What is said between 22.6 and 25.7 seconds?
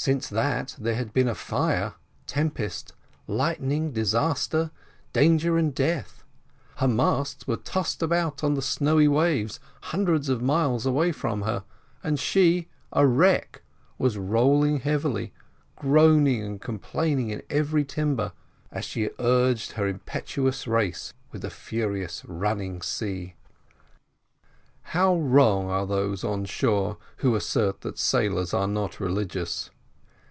sea. How wrong